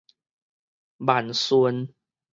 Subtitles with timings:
[0.97, 1.93] 萬順